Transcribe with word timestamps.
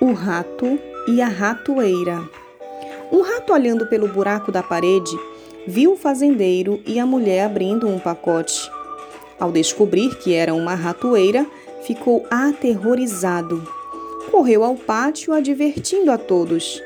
O 0.00 0.12
rato 0.12 0.78
e 1.08 1.20
a 1.20 1.26
ratoeira. 1.26 2.22
Um 3.10 3.20
rato 3.20 3.52
olhando 3.52 3.84
pelo 3.88 4.06
buraco 4.06 4.52
da 4.52 4.62
parede 4.62 5.10
viu 5.66 5.94
o 5.94 5.96
fazendeiro 5.96 6.80
e 6.86 7.00
a 7.00 7.04
mulher 7.04 7.44
abrindo 7.44 7.88
um 7.88 7.98
pacote. 7.98 8.70
Ao 9.40 9.50
descobrir 9.50 10.16
que 10.18 10.32
era 10.32 10.54
uma 10.54 10.76
ratoeira, 10.76 11.44
ficou 11.82 12.24
aterrorizado. 12.30 13.60
Correu 14.30 14.62
ao 14.62 14.76
pátio 14.76 15.32
advertindo 15.32 16.12
a 16.12 16.16
todos: 16.16 16.80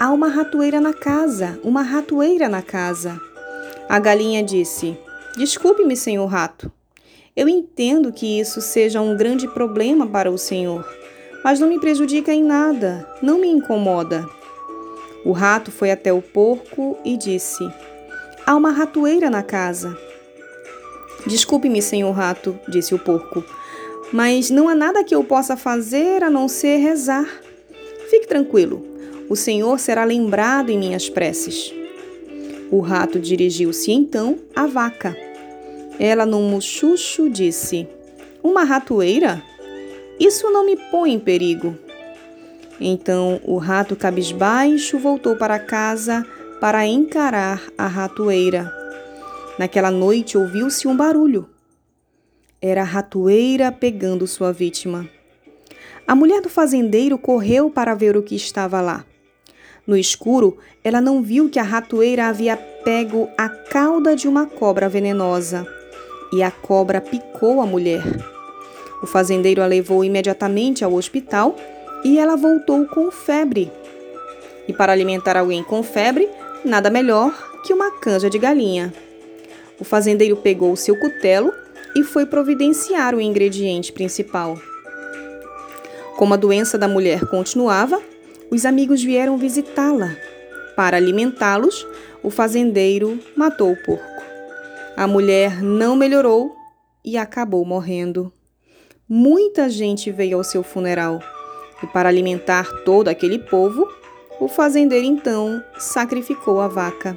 Há 0.00 0.10
uma 0.10 0.28
ratoeira 0.28 0.80
na 0.80 0.94
casa, 0.94 1.60
uma 1.62 1.82
ratoeira 1.82 2.48
na 2.48 2.62
casa. 2.62 3.20
A 3.90 3.98
galinha 3.98 4.42
disse: 4.42 4.96
Desculpe-me, 5.36 5.98
senhor 5.98 6.24
rato. 6.24 6.72
Eu 7.36 7.46
entendo 7.46 8.10
que 8.10 8.40
isso 8.40 8.62
seja 8.62 9.02
um 9.02 9.14
grande 9.14 9.46
problema 9.48 10.06
para 10.06 10.30
o 10.30 10.38
senhor 10.38 10.82
mas 11.44 11.60
não 11.60 11.68
me 11.68 11.78
prejudica 11.78 12.32
em 12.32 12.42
nada, 12.42 13.06
não 13.20 13.38
me 13.38 13.46
incomoda. 13.46 14.26
O 15.26 15.32
rato 15.32 15.70
foi 15.70 15.90
até 15.90 16.10
o 16.10 16.22
porco 16.22 16.98
e 17.04 17.18
disse: 17.18 17.62
Há 18.46 18.56
uma 18.56 18.70
ratoeira 18.70 19.28
na 19.28 19.42
casa. 19.42 19.96
Desculpe-me, 21.26 21.82
senhor 21.82 22.12
rato, 22.12 22.58
disse 22.66 22.94
o 22.94 22.98
porco, 22.98 23.44
mas 24.10 24.48
não 24.48 24.68
há 24.68 24.74
nada 24.74 25.04
que 25.04 25.14
eu 25.14 25.22
possa 25.22 25.56
fazer 25.56 26.22
a 26.22 26.30
não 26.30 26.48
ser 26.48 26.78
rezar. 26.78 27.26
Fique 28.10 28.26
tranquilo, 28.26 28.84
o 29.28 29.36
senhor 29.36 29.78
será 29.78 30.04
lembrado 30.04 30.70
em 30.70 30.78
minhas 30.78 31.08
preces. 31.08 31.74
O 32.70 32.80
rato 32.80 33.18
dirigiu-se 33.18 33.92
então 33.92 34.38
à 34.56 34.66
vaca. 34.66 35.16
Ela, 35.98 36.26
num 36.26 36.48
muxuxo, 36.48 37.28
disse: 37.28 37.86
Uma 38.42 38.64
ratoeira? 38.64 39.42
Isso 40.18 40.50
não 40.50 40.64
me 40.64 40.76
põe 40.76 41.12
em 41.12 41.18
perigo. 41.18 41.76
Então 42.80 43.40
o 43.44 43.56
rato 43.56 43.96
cabisbaixo 43.96 44.98
voltou 44.98 45.36
para 45.36 45.58
casa 45.58 46.26
para 46.60 46.86
encarar 46.86 47.62
a 47.76 47.86
ratoeira. 47.86 48.72
Naquela 49.58 49.90
noite 49.90 50.36
ouviu-se 50.36 50.88
um 50.88 50.96
barulho. 50.96 51.48
Era 52.60 52.82
a 52.82 52.84
ratoeira 52.84 53.70
pegando 53.70 54.26
sua 54.26 54.52
vítima. 54.52 55.08
A 56.06 56.14
mulher 56.14 56.40
do 56.40 56.48
fazendeiro 56.48 57.18
correu 57.18 57.70
para 57.70 57.94
ver 57.94 58.16
o 58.16 58.22
que 58.22 58.34
estava 58.34 58.80
lá. 58.80 59.04
No 59.86 59.96
escuro, 59.96 60.58
ela 60.82 61.00
não 61.00 61.22
viu 61.22 61.48
que 61.50 61.58
a 61.58 61.62
ratoeira 61.62 62.26
havia 62.26 62.56
pego 62.56 63.28
a 63.36 63.48
cauda 63.48 64.16
de 64.16 64.26
uma 64.26 64.46
cobra 64.46 64.88
venenosa 64.88 65.66
e 66.32 66.42
a 66.42 66.50
cobra 66.50 67.00
picou 67.00 67.60
a 67.60 67.66
mulher. 67.66 68.02
O 69.04 69.06
fazendeiro 69.06 69.60
a 69.60 69.66
levou 69.66 70.02
imediatamente 70.02 70.82
ao 70.82 70.94
hospital 70.94 71.54
e 72.02 72.18
ela 72.18 72.36
voltou 72.36 72.86
com 72.86 73.10
febre. 73.10 73.70
E 74.66 74.72
para 74.72 74.94
alimentar 74.94 75.36
alguém 75.36 75.62
com 75.62 75.82
febre, 75.82 76.26
nada 76.64 76.88
melhor 76.88 77.60
que 77.62 77.74
uma 77.74 77.90
canja 77.90 78.30
de 78.30 78.38
galinha. 78.38 78.94
O 79.78 79.84
fazendeiro 79.84 80.38
pegou 80.38 80.72
o 80.72 80.76
seu 80.76 80.98
cutelo 80.98 81.52
e 81.94 82.02
foi 82.02 82.24
providenciar 82.24 83.14
o 83.14 83.20
ingrediente 83.20 83.92
principal. 83.92 84.58
Como 86.16 86.32
a 86.32 86.38
doença 86.38 86.78
da 86.78 86.88
mulher 86.88 87.26
continuava, 87.26 88.00
os 88.50 88.64
amigos 88.64 89.04
vieram 89.04 89.36
visitá-la. 89.36 90.16
Para 90.74 90.96
alimentá-los, 90.96 91.86
o 92.22 92.30
fazendeiro 92.30 93.20
matou 93.36 93.70
o 93.70 93.76
porco. 93.84 94.24
A 94.96 95.06
mulher 95.06 95.62
não 95.62 95.94
melhorou 95.94 96.56
e 97.04 97.18
acabou 97.18 97.66
morrendo. 97.66 98.32
Muita 99.06 99.68
gente 99.68 100.10
veio 100.10 100.38
ao 100.38 100.42
seu 100.42 100.62
funeral, 100.62 101.20
e 101.82 101.86
para 101.86 102.08
alimentar 102.08 102.66
todo 102.86 103.08
aquele 103.08 103.38
povo, 103.38 103.86
o 104.40 104.48
fazendeiro 104.48 105.04
então 105.04 105.62
sacrificou 105.78 106.58
a 106.58 106.68
vaca. 106.68 107.14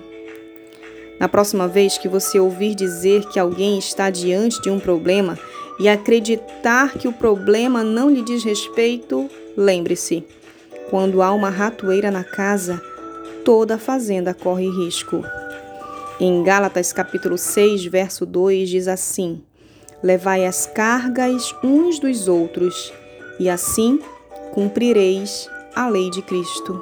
Na 1.18 1.30
próxima 1.30 1.66
vez 1.66 1.98
que 1.98 2.10
você 2.10 2.38
ouvir 2.38 2.76
dizer 2.76 3.24
que 3.30 3.40
alguém 3.40 3.80
está 3.80 4.10
diante 4.10 4.62
de 4.62 4.70
um 4.70 4.82
problema 4.82 5.40
e 5.80 5.88
acreditar 5.88 6.92
que 6.98 7.08
o 7.08 7.14
problema 7.14 7.86
não 7.86 8.10
lhe 8.10 8.22
diz 8.22 8.44
respeito, 8.44 9.30
lembre-se: 9.56 10.26
quando 10.90 11.22
há 11.22 11.32
uma 11.32 11.50
ratoeira 11.50 12.12
na 12.12 12.24
casa, 12.26 12.82
toda 13.46 13.76
a 13.76 13.80
fazenda 13.80 14.34
corre 14.34 14.70
risco. 14.70 15.24
Em 16.20 16.44
Gálatas 16.44 16.92
capítulo 16.92 17.38
6, 17.38 17.86
verso 17.86 18.26
2 18.26 18.68
diz 18.68 18.90
assim: 18.90 19.42
levai 20.08 20.46
as 20.46 20.66
cargas 20.66 21.54
uns 21.62 22.00
dos 22.00 22.30
outros, 22.30 22.94
e 23.38 23.50
assim 23.50 24.00
cumprireis 24.54 25.50
a 25.76 25.90
lei 25.90 26.10
de 26.10 26.22
Cristo. 26.22 26.82